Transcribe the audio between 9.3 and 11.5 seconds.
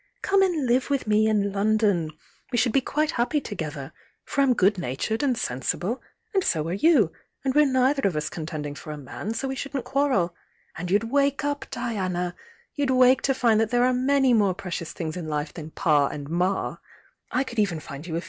so we shouldn't quarrel. And youd wake